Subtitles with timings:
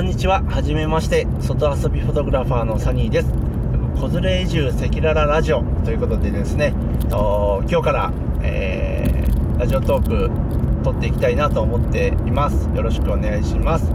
[0.00, 0.42] こんにちは。
[0.44, 1.26] はじめまして。
[1.42, 3.28] 外遊びフォトグラファーのサニーです。
[4.00, 6.72] 子連れ移住赤裸々ラジオということでですね、
[7.10, 8.10] 今日から、
[8.40, 12.66] えー、ラジオトーク撮っていきたいなと思っています。
[12.74, 13.92] よろしくお願いします。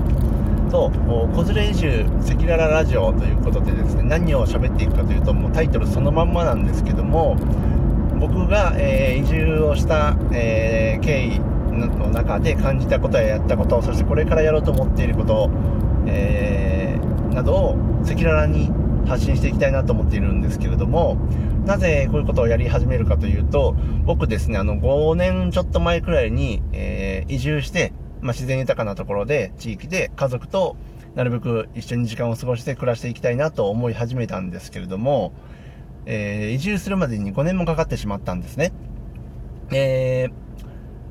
[0.69, 7.35] そう、子連れ移住赤裸々ラジオということでですね、何を喋っていくかというと、もうタイトルそのまんまなんですけども、
[8.19, 15.49] 僕が、えー、移住をした、えー、経緯の中で感じたことややったことそしてこれからやろうと思っていること、
[16.07, 18.71] えー、などを赤裸々に
[19.07, 21.17] 発信していきたいなと思っているんですけれども
[21.65, 30.75] なぜこういうことをやり始めるかというと僕ですねあの5年ちょっと前くらいに、えー、移住して、まあ、自然豊かなところで地域で家族と
[31.15, 35.33] なるべく一緒に時間を過ごして暮らしていきたいなと思い始めたんですけれども、
[36.05, 38.73] えー、移住するまでに5年もかかってしまったんですね。
[39.71, 40.45] えー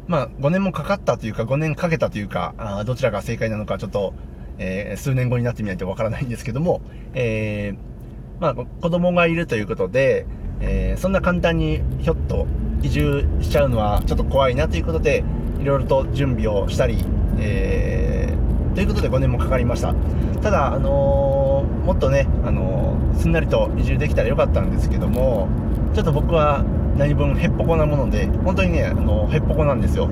[0.07, 4.13] まあ、5年もかかったというか、5年かけたというか、あどちらが正解なのか、ちょっと、
[4.59, 6.81] えー、数年後になってみないとわからないんですけども、
[7.15, 10.27] えー、まあ、子供がいるということで、
[10.61, 12.47] えー、そんな簡単にひょっと
[12.83, 15.25] 移住しちゃうのはちょっと怖いなということで、
[15.61, 17.05] いろいろと準備をしたり、
[17.39, 19.95] えー、ということで5年もかかりました。
[20.43, 25.49] ただ、あのー、もっとね、あの、すんなりと移住できたらよかったんですけども、
[25.95, 26.65] ちょっと僕は
[26.97, 30.09] 何分へっぽこなもので本当にねあのへっぽこなんですよ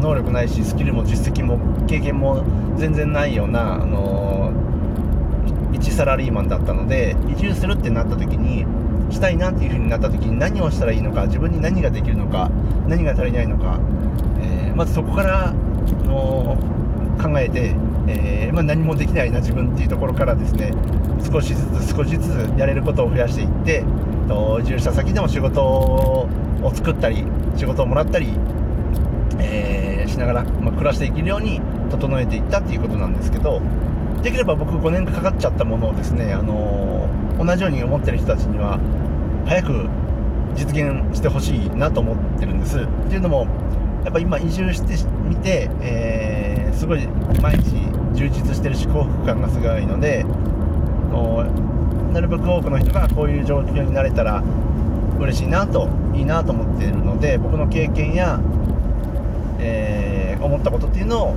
[0.00, 2.44] 能力ないしスキルも実績も経験も
[2.76, 4.52] 全然ないような、あの
[5.72, 8.66] 一サラリーマンだったので移住するってなった時に
[9.12, 12.50] したいなっていう風になった時に何をしたらいいのか自分に何ができるのか
[12.86, 13.78] 何が足りないのか、
[14.40, 15.52] えー、まずそこから
[16.04, 16.56] の
[17.20, 17.74] 考えて、
[18.08, 20.72] えー、まあ、何もできないな自分っていうところからですね
[21.30, 23.84] 少しずつ少しずつやれることを増やしていって
[24.62, 26.28] 移住した先でも仕事を
[26.74, 27.24] 作ったり
[27.56, 28.28] 仕事をもらったり、
[29.40, 31.60] えー、しながら、まあ、暮らしていけるように
[31.90, 33.60] 整えていったっていうことなんですけど
[34.22, 38.78] できれば僕5年かかっちゃったものをですね、あのー、同じように思ってる人たちには
[39.46, 39.88] 早く
[40.54, 42.80] 実現してほしいなと思ってるんです。
[42.80, 43.46] っていうのも
[44.04, 44.94] やっぱ今移住して
[45.28, 47.06] みて、えー、すごい
[47.40, 47.76] 毎日
[48.14, 50.24] 充実してるし幸福感がすごいので
[52.12, 54.42] なるべく多くの人がこういう状況になれたら
[55.18, 58.40] 嬉しいなといいなと思っているので僕の経験や、
[59.60, 61.34] えー、思ったことっていうのを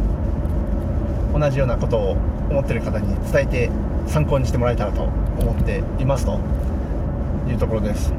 [1.37, 2.11] 同じようなことを
[2.49, 3.69] 思ってる方に伝えて
[4.07, 6.39] 参考にしてもらえたらと思っていますと
[7.49, 8.13] いうところです。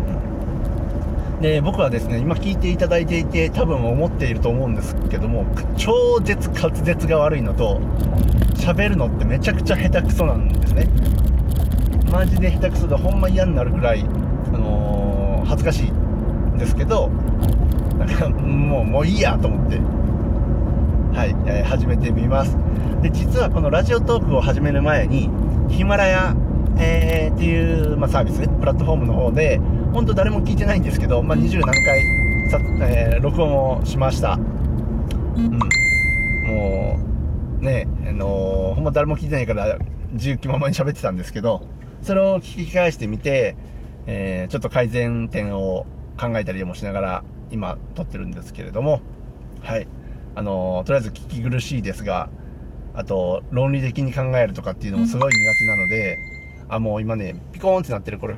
[1.41, 5.45] で僕はですね今聞いていただいていて多分思っていると思うんですけども
[5.77, 7.81] 超絶滑舌が悪いのと
[8.55, 10.89] 喋るのってめちゃくちゃ下手くそなんですね。
[12.11, 14.05] マジで下手くそでほんま嫌になるぐらい、あ
[14.57, 17.11] のー、恥ずかしいんですけど
[17.99, 19.79] なんかもうもういいやと思って。
[21.15, 22.59] はい、えー、始めてみます。
[23.01, 25.31] で実はこのラジオトークを始める前に
[25.69, 26.35] ヒマラヤ、
[26.77, 29.59] えー、っていう、まあ、サービスプラットフォームの方で
[29.93, 32.03] 本当誰も聞いてないんですけど、まあ、20何回
[32.51, 34.33] さ、えー、録音をしました。
[35.37, 35.59] うん。
[36.49, 36.99] も
[37.61, 39.79] うねあのー、ほんま誰も聞いてないから
[40.13, 41.63] 自由気ままに喋ってたんですけど
[42.03, 43.57] それを聞き返してみて、
[44.07, 45.87] えー、ちょっと改善点を
[46.19, 49.01] 考えたりもしながら今撮ってるんですけれども、
[49.63, 49.87] はい。
[50.35, 52.29] あのー、とりあえず聞き苦しいですが、
[52.93, 56.19] あと、論理的に考えるとかっていうのもすごい苦手なので、
[56.69, 58.37] あ、もう今ね、ピコーンってなってる、これ、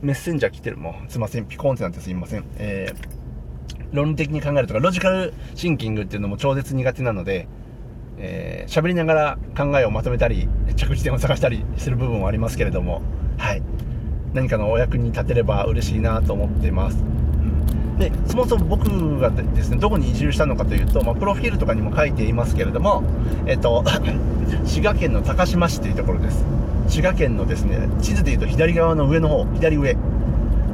[0.00, 2.44] メッセンジャー来てる、もう、すいません、ピコーンってなってすいません。
[2.56, 7.46] えー、論理的に考えるとか、ロジカルシンキングっていうのも超絶苦手なので、
[8.18, 13.02] えー、喋りながら考えをまとめたり、着地点を探したりする部分はありますけれども、
[13.36, 13.62] はい。
[14.34, 17.04] 何かのお役に立てれば嬉しいなと思ってます。
[18.02, 23.04] でそもそも僕がですねどこに移住したのかというと、まあ、プロフィールとかにも書いていますけれども、
[23.46, 23.84] えっと、
[24.66, 26.44] 滋賀県の高島市というところです。
[26.88, 29.96] 滋賀県のですね地図でいうと左側の上の方左上。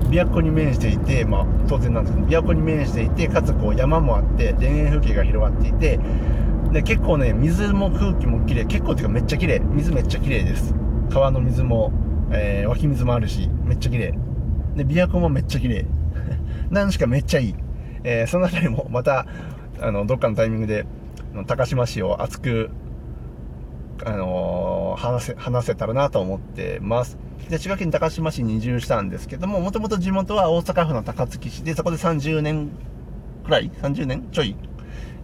[0.09, 6.01] 琵琶湖に面していて、まあ、当然なんですけど琵琶湖に面していてかつこう山もあって田園風景が広がっていて
[6.73, 8.65] で結構ね水も空気も綺麗。
[8.65, 9.59] 結構っていうかめっちゃ綺麗。
[9.59, 10.75] 水めっちゃ綺麗です。
[11.11, 11.93] 川の水も、
[12.31, 14.15] えー、湧き水もあるしめっちゃ綺麗。
[14.77, 15.85] で琵琶湖もめっちゃ綺麗。
[16.71, 17.55] なんしかめっちゃいい、
[18.05, 19.27] えー、その辺りもまた
[19.81, 20.87] あのどっかのタイミングで
[21.47, 22.71] 高島市を熱く
[24.05, 27.19] あのー、話せ、話せたらなと思ってます。
[27.49, 32.71] で、滋賀県高島市に移住したんですけども、もともと地元は大阪府の高槻市で、そこで30年
[33.45, 34.57] くらい ?30 年ちょい、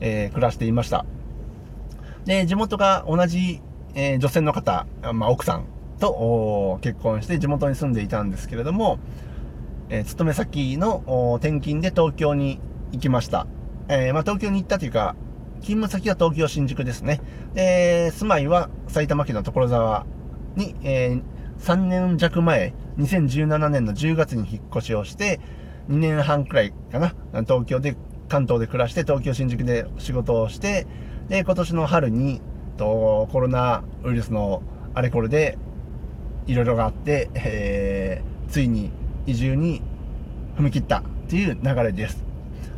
[0.01, 1.05] えー、暮らしていました。
[2.25, 3.61] で、地元が同じ、
[3.95, 5.67] えー、女性の方、まあ、奥さん
[6.01, 8.99] と結婚して地元に住んでいたんですけれども、
[9.90, 12.60] えー、勤め先の転勤で東京に
[12.92, 13.46] 行きました。
[13.88, 15.14] えー、まあ、東京に行ったというか、
[15.60, 17.20] 勤務先は東京新宿ですね。
[17.54, 20.06] で、住まいは埼玉県の所沢
[20.56, 21.22] に、えー、
[21.58, 25.40] 3年弱前、2017年の10月に引っ越しをして、
[25.88, 27.96] 2年半くらいかな、東京で、
[28.28, 30.86] 関東で暮らして、東京新宿で仕事をして、
[31.28, 32.40] で、今年の春に、
[32.76, 34.62] とコロナウイルスの
[34.94, 35.58] あれこれで、
[36.46, 38.90] いろいろがあって、えー、ついに
[39.26, 39.82] 移住に
[40.56, 42.25] 踏み切ったっていう流れです。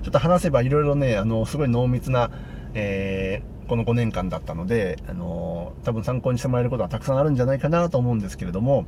[0.02, 2.30] ちょっと話せばいろいろね、あの、すごい濃密な、
[2.74, 8.86] えー、この5年間だったので、あの多分参考にしてもらえることはたくさんあるんじゃないかなと思うんですけれども、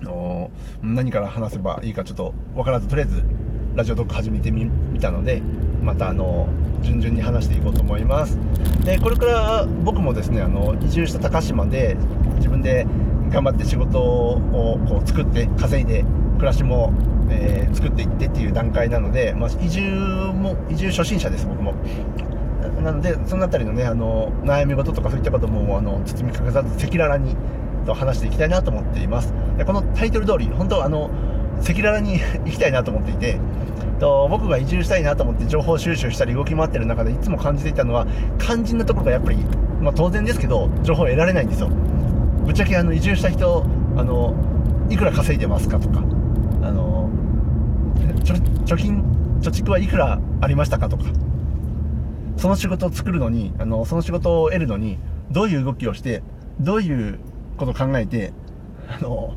[0.00, 0.50] あの
[0.82, 3.24] 何から話せばいいかちょっと分からず、とりあえず
[3.74, 4.70] ラジオトーク始めてみ
[5.00, 5.42] たので、
[5.82, 6.48] またあの
[6.82, 8.38] 順々に話していこうと思います。
[8.84, 11.96] で、これから僕もですね、あの移住した高島で
[12.36, 12.86] 自分で
[13.30, 16.04] 頑張って仕事をこう作って稼いで
[16.40, 16.90] 暮らしも、
[17.28, 19.82] えー、作っていってっていう段階なので、まあ、移住
[20.32, 21.74] も移住初心者です僕も。
[22.82, 27.36] なのでその辺りのねあの悩み事とかそういったこともあの包み隠さず赤裸々に
[27.84, 29.34] と話していきたいなと思っています。
[29.58, 31.10] でこのタイトル通り本当あの
[31.60, 33.38] 赤裸々に行きたいなと思っていて
[33.98, 38.06] と僕が移住したいなと思って情報収集したり動き回ってる中でいつも感じていたのは
[38.38, 39.36] 肝心なところがやっぱり、
[39.82, 41.68] まあ、当然ですけど情報を得られないんですよ。
[41.68, 43.66] ぶっちゃけあの移住した人
[43.96, 44.34] あの
[44.88, 46.02] いくら稼いでますかとか
[46.62, 47.10] あの
[48.64, 49.02] 貯金
[49.40, 51.04] 貯蓄はいくらありましたかとか。
[52.36, 54.98] その仕事を作るのにあのその仕事を得るのに
[55.30, 56.22] どういう動きをして
[56.58, 57.18] どういう
[57.58, 58.32] ことを考えて
[58.88, 59.34] あの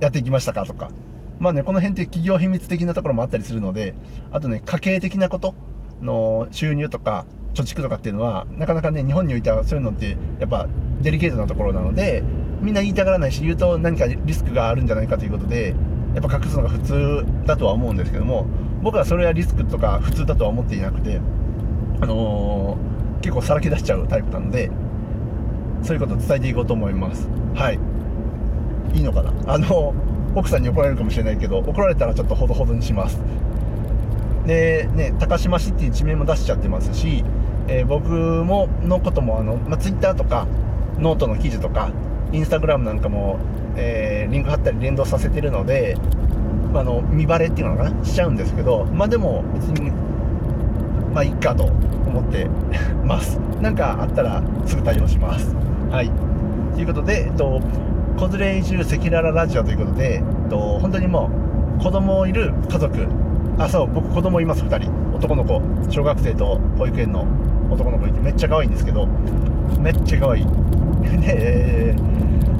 [0.00, 0.90] やっていきましたかとか。
[1.38, 3.94] まあねこの辺って企業秘密的なところもあったりするので
[4.30, 5.54] あとね家計的なこと
[6.02, 7.24] の収入とか
[7.54, 10.68] 貯蓄とかっていうのはなかなかね日本においてはそういうのってやっぱ
[11.00, 12.22] デリケートなところなので
[12.60, 15.74] みんな言いたがらないし言うと何かリスクがあるんじゃないかということで
[16.14, 18.46] やっぱ隠すのが普通だとは思うんですけども
[18.82, 21.20] 僕はそれはリスクとか普通だとは思っていなくて
[22.00, 24.70] あのー、結構さらけ出しちゃうタイプなので
[25.82, 27.28] そういうことを伝えていこうと思います。
[27.54, 27.78] はい。
[28.94, 29.32] いいのかな？
[29.54, 29.94] あの
[30.34, 33.20] 奥さんに怒られるかもしれないけど怒られたらちょっとほどほどにします。
[34.46, 37.24] でね高島市っていう地名も出しちゃってますし
[37.68, 40.48] えー、僕ものこともあの、まあ、Twitter とか
[40.98, 41.92] ノートの記事とか
[42.32, 43.38] インスタグラムなんかも、
[43.80, 45.96] えー、リンク貼ったり連動させてるので、
[46.72, 48.04] まあ、身バレっていうのかな？
[48.04, 49.90] しちゃうんですけどまあでも別に
[51.12, 52.46] まあいっかと思って
[53.04, 53.38] ます。
[53.60, 55.54] なんかあったらすぐ対応します。
[55.90, 56.10] はい。
[56.74, 57.60] ということで、えっと、
[58.16, 61.30] 子連れ移住赤裸々ラジオということで、えっと、本当にも
[61.78, 63.06] う子供いる家族
[63.58, 64.90] あそう僕子供います2人。
[65.14, 65.60] 男の子。
[65.90, 67.26] 小学生と保育園の
[67.70, 69.06] 男の子いてめっちゃ可愛いんですけど
[69.80, 70.46] めっちゃ可愛い。
[71.20, 71.94] で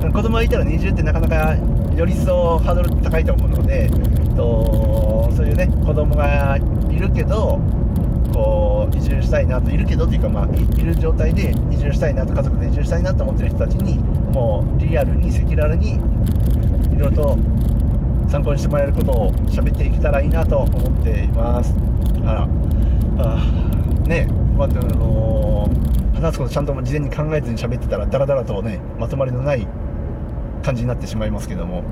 [0.00, 1.54] 子供がいたら20ってなかなか
[1.94, 3.90] より一層ハードル高いと思うので
[4.36, 7.60] とそういうね子供がいるけど
[8.32, 13.98] こう移住したいなといるけどっていうかまあいる状態で移住したいなと家族で移住したいなと思ってる人たちに
[14.32, 15.96] もうリアルに赤裸々に
[16.94, 17.38] いろいろと
[18.28, 21.74] 参考にしてもらえることを喋っていけたらいいなと思っています。
[22.24, 22.48] あら
[23.18, 23.70] あ
[24.06, 24.26] ね
[24.56, 29.66] まあ、あのー、話すことちゃんと事前に考えずに喋ってたらダラダラとねまとまりのない
[30.62, 31.82] 感じになってしまいますけども。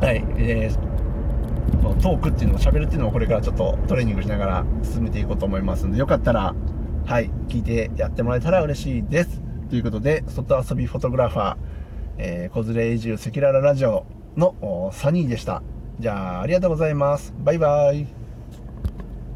[0.00, 6.54] はいえー、トークっていうのを喋るっていうのをこれからちょっとトレーニングしながら進めていこうと思いますのでよかったら
[7.06, 9.40] はい聞いてやってもらえたら嬉しいです。
[9.70, 11.56] ということで外遊びフォトグラファー、
[12.18, 14.04] えー、子連れ移住赤裸々ラジオ
[14.36, 15.62] のサニーでした。
[16.00, 17.34] じゃあありがとうございます。
[17.38, 18.23] バイバイ。